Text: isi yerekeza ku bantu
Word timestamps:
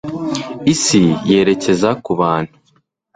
isi 0.73 1.01
yerekeza 1.29 1.89
ku 2.03 2.11
bantu 2.19 2.55